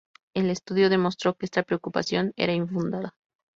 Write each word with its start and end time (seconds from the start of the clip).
El 0.33 0.49
estudio 0.49 0.89
demostró 0.89 1.35
que 1.35 1.45
esta 1.45 1.61
preocupación 1.61 2.33
era 2.35 2.53
infundada. 2.53 3.13